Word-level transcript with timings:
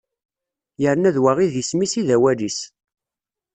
Yerna 0.81 1.11
d 1.15 1.17
wa 1.23 1.31
i 1.45 1.47
d 1.51 1.53
isem-is 1.61 1.93
i 2.01 2.03
d 2.07 2.09
awal-is. 2.15 2.59